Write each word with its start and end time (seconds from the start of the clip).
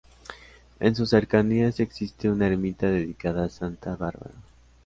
En 0.79 0.95
sus 0.95 1.09
cercanías 1.11 1.79
existe 1.79 2.27
una 2.27 2.47
ermita 2.47 2.87
dedicada 2.87 3.43
a 3.45 3.49
Santa 3.49 3.95
Bárbara. 3.95 4.33